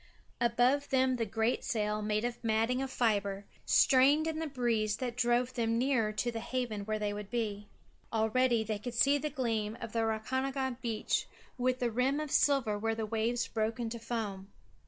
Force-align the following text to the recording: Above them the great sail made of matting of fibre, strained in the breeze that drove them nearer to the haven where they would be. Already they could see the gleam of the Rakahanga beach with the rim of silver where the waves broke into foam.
Above 0.39 0.89
them 0.89 1.17
the 1.17 1.27
great 1.27 1.63
sail 1.63 2.01
made 2.01 2.25
of 2.25 2.43
matting 2.43 2.81
of 2.81 2.89
fibre, 2.89 3.45
strained 3.67 4.25
in 4.25 4.39
the 4.39 4.47
breeze 4.47 4.97
that 4.97 5.15
drove 5.15 5.53
them 5.53 5.77
nearer 5.77 6.11
to 6.11 6.31
the 6.31 6.39
haven 6.39 6.81
where 6.87 6.97
they 6.97 7.13
would 7.13 7.29
be. 7.29 7.67
Already 8.11 8.63
they 8.63 8.79
could 8.79 8.95
see 8.95 9.19
the 9.19 9.29
gleam 9.29 9.77
of 9.79 9.91
the 9.91 9.99
Rakahanga 10.03 10.77
beach 10.81 11.27
with 11.55 11.77
the 11.77 11.91
rim 11.91 12.19
of 12.19 12.31
silver 12.31 12.79
where 12.79 12.95
the 12.95 13.05
waves 13.05 13.47
broke 13.47 13.79
into 13.79 13.99
foam. 13.99 14.51